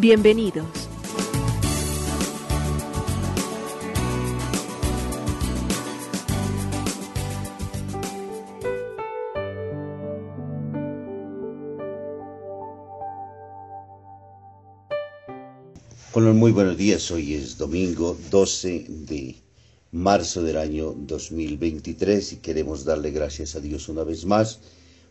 [0.00, 0.64] Bienvenidos.
[16.12, 17.10] Hola, muy buenos días.
[17.10, 19.34] Hoy es domingo 12 de
[19.90, 24.60] marzo del año 2023 y queremos darle gracias a Dios una vez más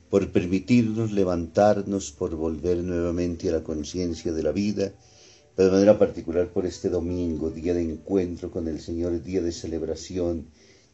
[0.10, 4.94] por permitirnos levantarnos, por volver nuevamente a la conciencia de la vida,
[5.56, 9.52] pero de manera particular por este domingo, día de encuentro con el Señor, día de
[9.52, 10.48] celebración,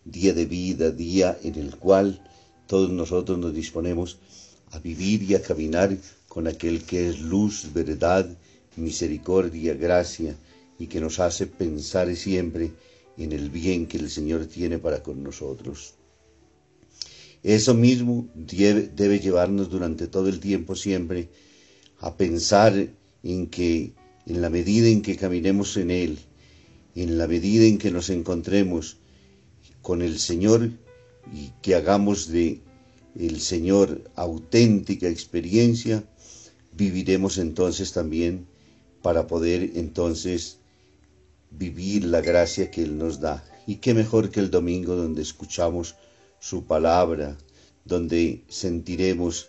[0.05, 2.21] día de vida, día en el cual
[2.67, 4.17] todos nosotros nos disponemos
[4.71, 5.95] a vivir y a caminar
[6.27, 8.27] con aquel que es luz, verdad,
[8.75, 10.35] misericordia, gracia
[10.79, 12.71] y que nos hace pensar siempre
[13.17, 15.93] en el bien que el Señor tiene para con nosotros.
[17.43, 21.29] Eso mismo debe, llevarnos durante todo el tiempo siempre
[21.99, 22.89] a pensar
[23.21, 23.91] en que
[24.25, 26.19] en la medida en que caminemos en Él,
[26.95, 28.97] en la medida en que nos encontremos
[29.81, 30.71] con el Señor
[31.33, 32.61] y que hagamos de
[33.19, 36.03] el Señor auténtica experiencia,
[36.71, 38.47] viviremos entonces también
[39.01, 40.59] para poder entonces
[41.51, 43.43] vivir la gracia que Él nos da.
[43.67, 45.95] Y qué mejor que el domingo donde escuchamos
[46.43, 47.37] su palabra,
[47.85, 49.47] donde sentiremos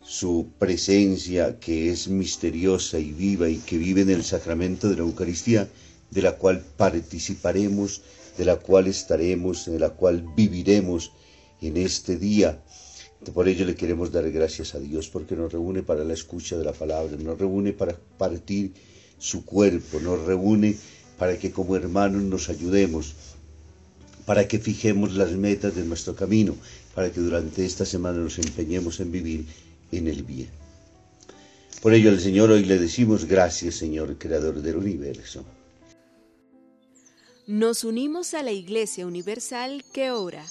[0.00, 5.02] su presencia que es misteriosa y viva y que vive en el sacramento de la
[5.02, 5.68] Eucaristía,
[6.12, 8.02] de la cual participaremos,
[8.38, 11.10] de la cual estaremos, de la cual viviremos
[11.60, 12.62] en este día.
[13.34, 16.64] Por ello le queremos dar gracias a Dios porque nos reúne para la escucha de
[16.64, 18.72] la palabra, nos reúne para partir
[19.18, 20.76] su cuerpo, nos reúne
[21.18, 23.16] para que como hermanos nos ayudemos
[24.28, 26.54] para que fijemos las metas de nuestro camino,
[26.94, 29.46] para que durante esta semana nos empeñemos en vivir
[29.90, 30.50] en el bien.
[31.80, 35.46] Por ello al Señor hoy le decimos gracias Señor, Creador del universo.
[37.46, 40.44] Nos unimos a la Iglesia Universal que ora.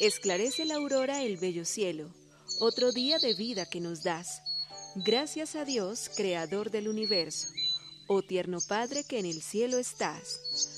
[0.00, 2.08] Esclarece la aurora el bello cielo,
[2.58, 4.40] otro día de vida que nos das.
[5.04, 7.48] Gracias a Dios, Creador del universo,
[8.06, 10.77] oh tierno Padre que en el cielo estás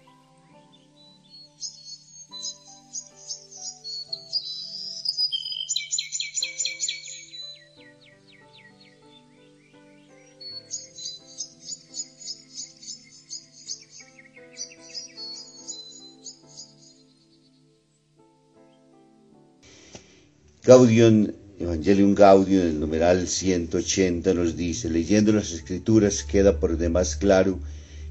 [20.71, 21.27] Gaudium,
[21.59, 27.59] Evangelium Gaudium, el numeral 180 nos dice, leyendo las escrituras queda por demás claro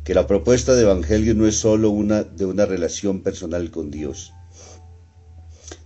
[0.05, 4.35] que la propuesta de Evangelio no es sólo una de una relación personal con Dios.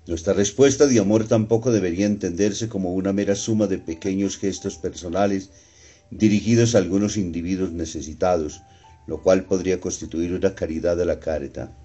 [0.08, 5.50] Nuestra respuesta de amor tampoco debería entenderse como una mera suma de pequeños gestos personales
[6.10, 8.62] dirigidos a algunos individuos necesitados,
[9.06, 11.78] lo cual podría constituir una caridad de la carta.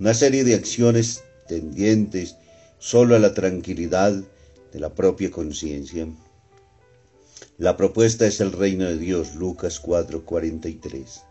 [0.00, 2.36] Una serie de acciones tendientes
[2.86, 4.12] solo a la tranquilidad
[4.72, 6.06] de la propia conciencia.
[7.58, 11.24] La propuesta es el reino de Dios, Lucas 4:43.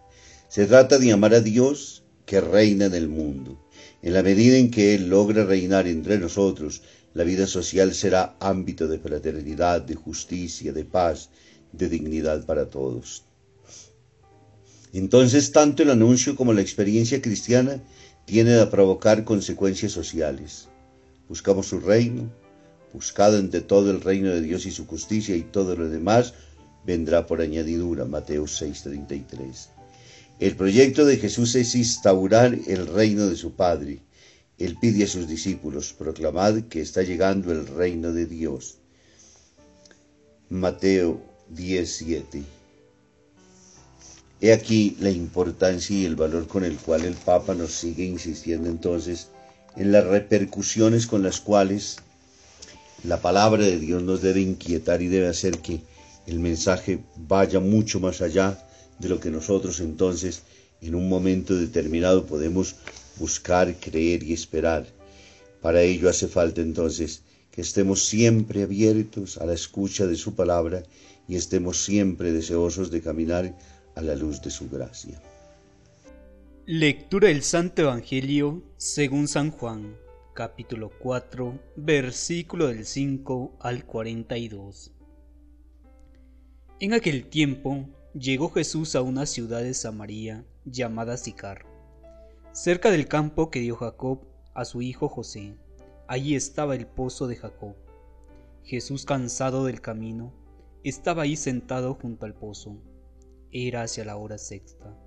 [0.49, 3.57] Se trata de amar a Dios que reina en el mundo.
[4.01, 6.81] En la medida en que Él logra reinar entre nosotros,
[7.13, 11.29] la vida social será ámbito de fraternidad, de justicia, de paz,
[11.71, 13.23] de dignidad para todos.
[14.91, 17.81] Entonces, tanto el anuncio como la experiencia cristiana
[18.25, 20.67] tienen a provocar consecuencias sociales.
[21.27, 22.31] Buscamos su reino,
[22.93, 26.33] buscado entre todo el reino de Dios y su justicia y todo lo demás
[26.85, 28.05] vendrá por añadidura.
[28.05, 29.69] Mateo 6:33.
[30.39, 34.01] El proyecto de Jesús es instaurar el reino de su Padre.
[34.57, 38.77] Él pide a sus discípulos, proclamad que está llegando el reino de Dios.
[40.49, 42.43] Mateo 17.
[44.41, 48.69] He aquí la importancia y el valor con el cual el Papa nos sigue insistiendo
[48.69, 49.29] entonces
[49.75, 51.97] en las repercusiones con las cuales
[53.03, 55.81] la palabra de Dios nos debe inquietar y debe hacer que
[56.27, 58.57] el mensaje vaya mucho más allá
[58.99, 60.43] de lo que nosotros entonces
[60.81, 62.75] en un momento determinado podemos
[63.17, 64.85] buscar, creer y esperar.
[65.61, 70.83] Para ello hace falta entonces que estemos siempre abiertos a la escucha de su palabra
[71.27, 73.57] y estemos siempre deseosos de caminar
[73.95, 75.21] a la luz de su gracia.
[76.67, 79.99] Lectura del Santo Evangelio según San Juan,
[80.33, 84.91] capítulo 4, versículo del 5 al 42.
[86.79, 91.67] En aquel tiempo llegó Jesús a una ciudad de Samaria llamada Sicar,
[92.51, 94.21] cerca del campo que dio Jacob
[94.55, 95.59] a su hijo José.
[96.07, 97.75] Allí estaba el pozo de Jacob.
[98.63, 100.33] Jesús, cansado del camino,
[100.83, 102.81] estaba ahí sentado junto al pozo.
[103.51, 105.04] Era hacia la hora sexta.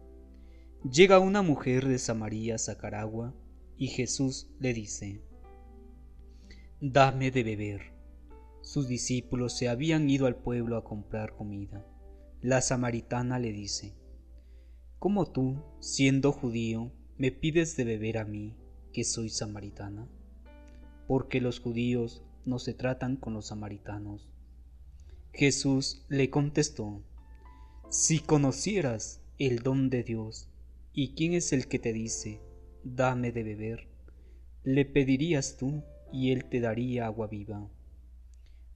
[0.85, 3.35] Llega una mujer de Samaria a sacar agua
[3.77, 5.21] y Jesús le dice,
[6.81, 7.81] Dame de beber.
[8.63, 11.85] Sus discípulos se habían ido al pueblo a comprar comida.
[12.41, 13.97] La samaritana le dice,
[15.01, 18.57] ¿Cómo tú, siendo judío, me pides de beber a mí,
[18.93, 20.09] que soy samaritana?
[21.09, 24.31] Porque los judíos no se tratan con los samaritanos.
[25.33, 27.03] Jesús le contestó,
[27.89, 30.48] Si conocieras el don de Dios,
[31.01, 32.41] ¿Y quién es el que te dice,
[32.83, 33.87] dame de beber?
[34.65, 37.71] Le pedirías tú y él te daría agua viva.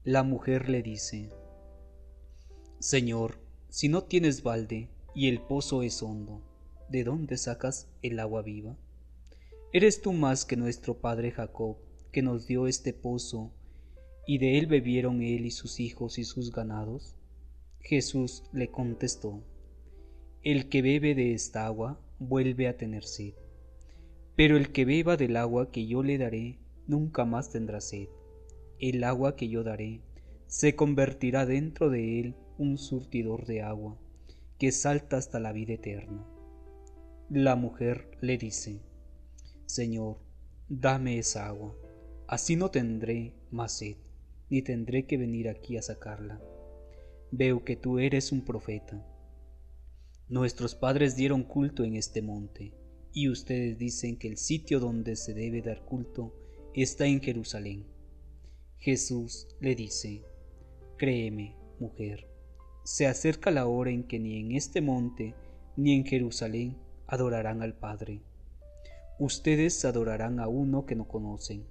[0.05, 1.31] La mujer le dice,
[2.79, 3.41] Señor,
[3.71, 6.41] si no tienes balde y el pozo es hondo,
[6.89, 8.79] ¿de dónde sacas el agua viva?
[9.73, 11.79] ¿Eres tú más que nuestro padre Jacob,
[12.13, 13.51] que nos dio este pozo,
[14.29, 17.17] y de él bebieron él y sus hijos y sus ganados?
[17.81, 19.43] Jesús le contestó,
[20.45, 21.99] El que bebe de esta agua
[22.29, 23.35] vuelve a tener sed.
[24.37, 28.09] Pero el que beba del agua que yo le daré, nunca más tendrá sed.
[28.79, 30.01] El agua que yo daré
[30.47, 33.99] se convertirá dentro de él un surtidor de agua,
[34.59, 36.27] que salta hasta la vida eterna.
[37.31, 38.83] La mujer le dice,
[39.67, 40.19] Señor,
[40.69, 41.75] dame esa agua,
[42.27, 43.97] así no tendré más sed,
[44.51, 46.41] ni tendré que venir aquí a sacarla.
[47.31, 49.03] Veo que tú eres un profeta.
[50.29, 52.73] Nuestros padres dieron culto en este monte,
[53.13, 56.35] y ustedes dicen que el sitio donde se debe dar culto
[56.75, 57.85] está en Jerusalén.
[58.79, 60.25] Jesús le dice,
[60.97, 62.27] Créeme, mujer,
[62.85, 65.35] se acerca la hora en que ni en este monte
[65.77, 68.23] ni en Jerusalén adorarán al Padre.
[69.19, 71.67] Ustedes adorarán a uno que no conocen,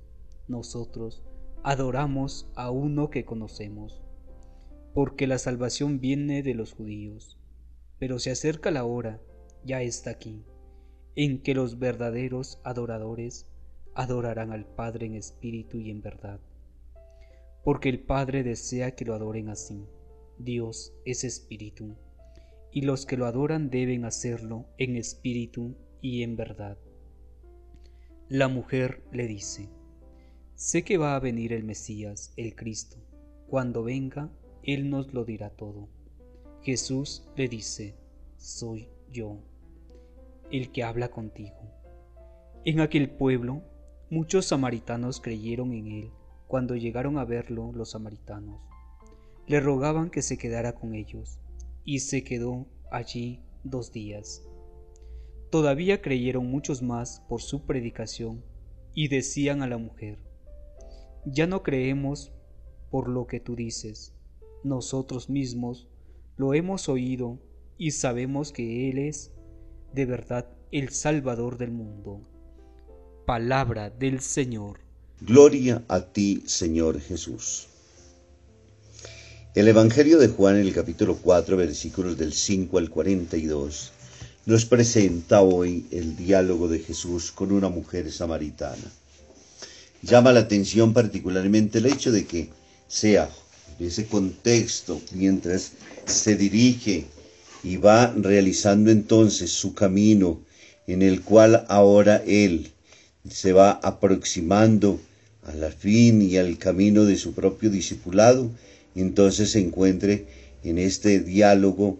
[0.47, 1.23] nosotros
[1.63, 4.01] adoramos a uno que conocemos,
[4.93, 7.40] porque la salvación viene de los judíos
[8.01, 9.21] pero se acerca la hora,
[9.63, 10.43] ya está aquí,
[11.15, 13.45] en que los verdaderos adoradores
[13.93, 16.39] adorarán al Padre en espíritu y en verdad.
[17.63, 19.85] Porque el Padre desea que lo adoren así.
[20.39, 21.95] Dios es espíritu,
[22.71, 26.79] y los que lo adoran deben hacerlo en espíritu y en verdad.
[28.29, 29.69] La mujer le dice,
[30.55, 32.97] Sé que va a venir el Mesías, el Cristo.
[33.45, 34.31] Cuando venga,
[34.63, 36.00] Él nos lo dirá todo.
[36.63, 37.95] Jesús le dice,
[38.37, 39.39] soy yo,
[40.51, 41.57] el que habla contigo.
[42.65, 43.63] En aquel pueblo,
[44.11, 46.11] muchos samaritanos creyeron en él
[46.47, 48.61] cuando llegaron a verlo los samaritanos.
[49.47, 51.39] Le rogaban que se quedara con ellos,
[51.83, 54.43] y se quedó allí dos días.
[55.49, 58.43] Todavía creyeron muchos más por su predicación,
[58.93, 60.19] y decían a la mujer,
[61.25, 62.31] Ya no creemos
[62.91, 64.13] por lo que tú dices,
[64.63, 65.87] nosotros mismos
[66.37, 67.39] lo hemos oído
[67.77, 69.31] y sabemos que Él es
[69.93, 72.21] de verdad el Salvador del mundo.
[73.25, 74.79] Palabra del Señor.
[75.19, 77.67] Gloria a ti, Señor Jesús.
[79.53, 83.91] El Evangelio de Juan en el capítulo 4, versículos del 5 al 42,
[84.45, 88.91] nos presenta hoy el diálogo de Jesús con una mujer samaritana.
[90.01, 92.49] Llama la atención particularmente el hecho de que
[92.87, 93.29] sea
[93.83, 95.73] ese contexto, mientras
[96.05, 97.05] se dirige
[97.63, 100.39] y va realizando entonces su camino
[100.87, 102.71] en el cual ahora él
[103.29, 104.99] se va aproximando
[105.43, 108.49] a la fin y al camino de su propio discipulado,
[108.95, 110.25] entonces se encuentre
[110.63, 111.99] en este diálogo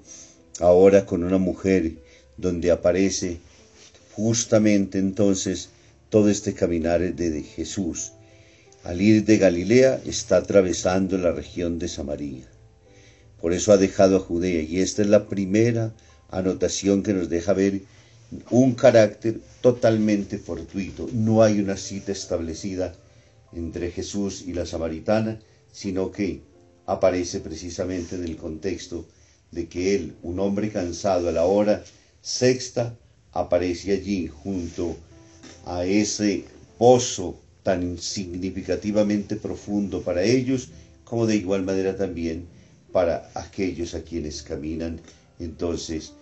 [0.60, 1.94] ahora con una mujer
[2.38, 3.40] donde aparece
[4.14, 5.70] justamente entonces
[6.10, 8.12] todo este caminar de Jesús.
[8.84, 12.48] Al ir de Galilea está atravesando la región de Samaria.
[13.40, 15.94] Por eso ha dejado a Judea y esta es la primera
[16.32, 17.82] anotación que nos deja ver
[18.50, 21.08] un carácter totalmente fortuito.
[21.14, 22.96] No hay una cita establecida
[23.54, 25.40] entre Jesús y la samaritana,
[25.72, 26.42] sino que
[26.88, 29.06] aparece precisamente en el contexto
[29.52, 31.84] de que él, un hombre cansado a la hora
[32.22, 32.98] sexta,
[33.32, 34.98] aparece allí junto
[35.66, 36.46] a ese
[36.80, 40.70] pozo tan significativamente profundo para ellos,
[41.04, 42.48] como de igual manera también
[42.92, 45.00] para aquellos a quienes caminan
[45.40, 46.14] entonces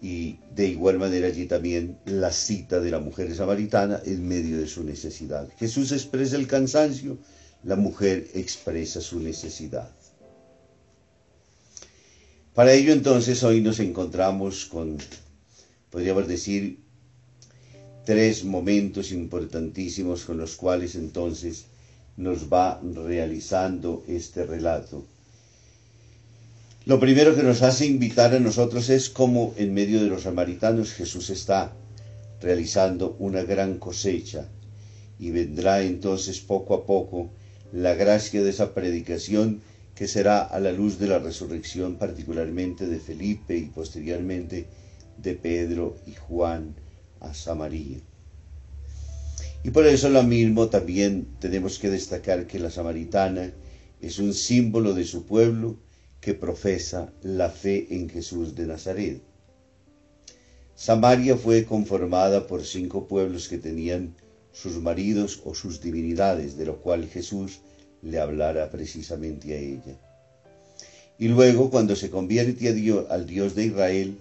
[0.00, 4.68] y de igual manera allí también la cita de la mujer samaritana en medio de
[4.68, 5.48] su necesidad.
[5.58, 7.18] Jesús expresa el cansancio,
[7.64, 9.90] la mujer expresa su necesidad.
[12.54, 14.98] Para ello entonces hoy nos encontramos con,
[15.90, 16.80] podríamos decir,
[18.08, 21.66] tres momentos importantísimos con los cuales entonces
[22.16, 25.04] nos va realizando este relato.
[26.86, 30.94] Lo primero que nos hace invitar a nosotros es cómo en medio de los samaritanos
[30.94, 31.76] Jesús está
[32.40, 34.48] realizando una gran cosecha
[35.18, 37.28] y vendrá entonces poco a poco
[37.74, 39.60] la gracia de esa predicación
[39.94, 44.66] que será a la luz de la resurrección particularmente de Felipe y posteriormente
[45.18, 46.87] de Pedro y Juan
[47.20, 48.00] a Samaria.
[49.64, 53.52] Y por eso lo mismo también tenemos que destacar que la samaritana
[54.00, 55.76] es un símbolo de su pueblo
[56.20, 59.20] que profesa la fe en Jesús de Nazaret.
[60.74, 64.14] Samaria fue conformada por cinco pueblos que tenían
[64.52, 67.60] sus maridos o sus divinidades, de lo cual Jesús
[68.02, 69.98] le hablara precisamente a ella.
[71.18, 72.68] Y luego, cuando se convierte
[73.10, 74.18] al Dios de Israel,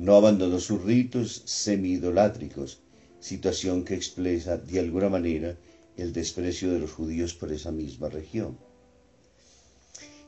[0.00, 2.80] no abandonó sus ritos semi-idolátricos,
[3.20, 5.58] situación que expresa de alguna manera
[5.98, 8.56] el desprecio de los judíos por esa misma región.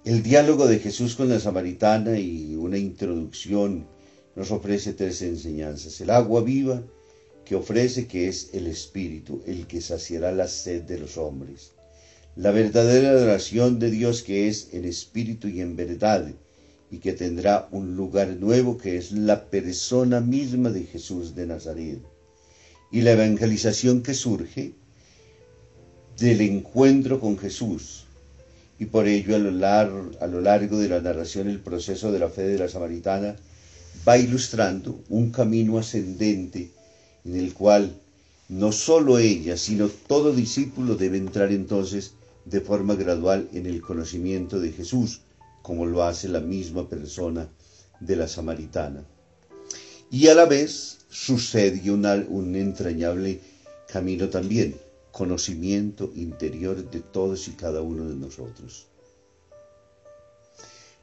[0.05, 3.87] El diálogo de Jesús con la samaritana y una introducción
[4.37, 5.99] nos ofrece tres enseñanzas.
[6.03, 6.83] El agua viva
[7.47, 11.73] que ofrece que es el Espíritu, el que saciará la sed de los hombres.
[12.37, 16.31] La verdadera adoración de Dios que es en espíritu y en verdad
[16.93, 22.01] y que tendrá un lugar nuevo que es la persona misma de Jesús de Nazaret.
[22.91, 24.75] Y la evangelización que surge
[26.19, 28.05] del encuentro con Jesús,
[28.79, 32.19] y por ello a lo, largo, a lo largo de la narración el proceso de
[32.19, 33.37] la fe de la samaritana
[34.07, 36.73] va ilustrando un camino ascendente
[37.25, 37.97] en el cual
[38.51, 42.13] no sólo ella, sino todo discípulo debe entrar entonces
[42.45, 45.23] de forma gradual en el conocimiento de Jesús,
[45.63, 47.49] como lo hace la misma persona
[48.01, 49.05] de la samaritana.
[50.11, 53.41] Y a la vez sucede un entrañable
[53.89, 54.77] camino también,
[55.11, 58.89] conocimiento interior de todos y cada uno de nosotros.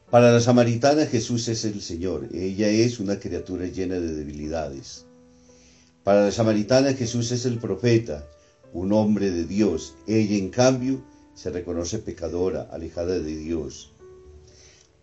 [0.09, 5.05] Para la samaritana Jesús es el Señor, ella es una criatura llena de debilidades.
[6.03, 8.27] Para la samaritana Jesús es el profeta,
[8.73, 11.03] un hombre de Dios, ella en cambio
[11.35, 13.91] se reconoce pecadora, alejada de Dios.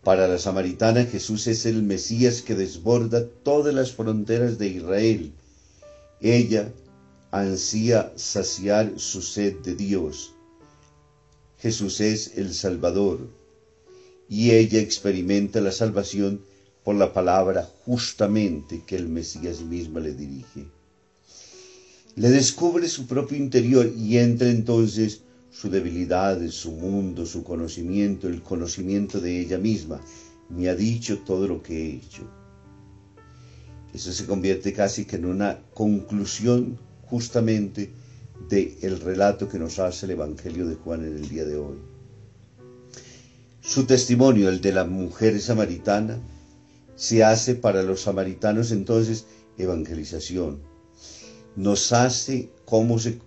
[0.07, 5.33] Para la samaritana Jesús es el Mesías que desborda todas las fronteras de Israel.
[6.21, 6.73] Ella
[7.33, 10.33] ansía saciar su sed de Dios.
[11.59, 13.19] Jesús es el Salvador
[14.29, 16.41] y ella experimenta la salvación
[16.85, 20.67] por la palabra justamente que el Mesías mismo le dirige.
[22.15, 25.23] Le descubre su propio interior y entra entonces
[25.59, 30.01] su debilidad, su mundo, su conocimiento, el conocimiento de ella misma.
[30.51, 32.25] Me ha dicho todo lo que he hecho.
[33.95, 37.91] Eso se convierte casi que en una conclusión justamente
[38.51, 41.79] del el relato que nos hace el Evangelio de Juan en el día de hoy.
[43.63, 46.19] Su testimonio, el de la mujer samaritana,
[46.97, 49.25] se hace para los samaritanos entonces
[49.57, 50.61] evangelización.
[51.57, 53.19] Nos hace cómo se,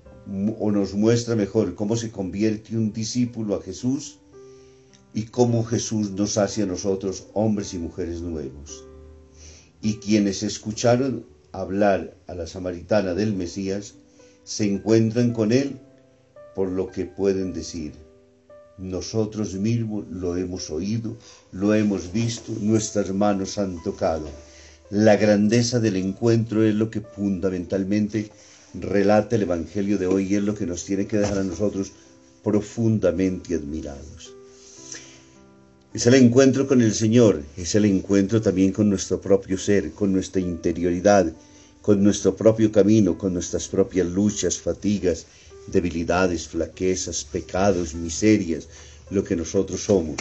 [0.59, 4.19] o nos muestra mejor cómo se convierte un discípulo a Jesús
[5.13, 8.86] y cómo Jesús nos hace a nosotros hombres y mujeres nuevos.
[9.81, 13.95] Y quienes escucharon hablar a la samaritana del Mesías,
[14.43, 15.79] se encuentran con él
[16.55, 17.93] por lo que pueden decir.
[18.77, 21.17] Nosotros mismos lo hemos oído,
[21.51, 24.27] lo hemos visto, nuestras manos han tocado.
[24.89, 28.31] La grandeza del encuentro es lo que fundamentalmente
[28.73, 31.91] relata el Evangelio de hoy y es lo que nos tiene que dejar a nosotros
[32.43, 34.33] profundamente admirados.
[35.93, 40.13] Es el encuentro con el Señor, es el encuentro también con nuestro propio ser, con
[40.13, 41.33] nuestra interioridad,
[41.81, 45.25] con nuestro propio camino, con nuestras propias luchas, fatigas,
[45.67, 48.67] debilidades, flaquezas, pecados, miserias,
[49.09, 50.17] lo que nosotros somos.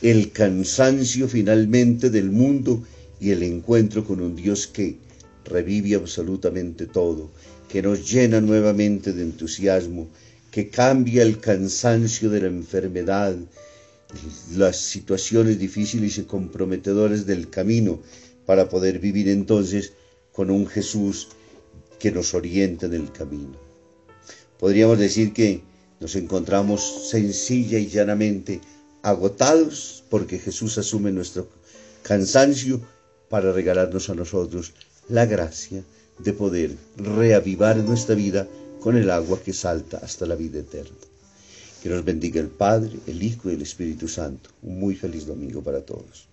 [0.00, 2.82] El cansancio finalmente del mundo
[3.20, 4.96] y el encuentro con un Dios que
[5.44, 7.30] revive absolutamente todo,
[7.72, 10.10] que nos llena nuevamente de entusiasmo,
[10.50, 13.34] que cambia el cansancio de la enfermedad,
[14.54, 17.98] las situaciones difíciles y comprometedoras del camino,
[18.44, 19.94] para poder vivir entonces
[20.32, 21.28] con un Jesús
[21.98, 23.56] que nos orienta en el camino.
[24.58, 25.62] Podríamos decir que
[25.98, 28.60] nos encontramos sencilla y llanamente
[29.00, 31.48] agotados porque Jesús asume nuestro
[32.02, 32.82] cansancio
[33.30, 34.74] para regalarnos a nosotros
[35.08, 35.82] la gracia
[36.22, 38.46] de poder reavivar nuestra vida
[38.80, 40.96] con el agua que salta hasta la vida eterna.
[41.82, 44.50] Que nos bendiga el Padre, el Hijo y el Espíritu Santo.
[44.62, 46.31] Un muy feliz domingo para todos.